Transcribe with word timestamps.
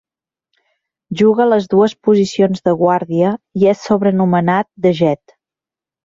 Juga 1.19 1.41
a 1.43 1.47
les 1.49 1.67
dues 1.73 1.91
posicions 2.07 2.65
de 2.69 2.73
guàrdia 2.79 3.33
i 3.65 3.69
és 3.73 3.83
sobrenomenat 3.89 4.69
"The 4.87 4.95
Jet". 5.01 5.35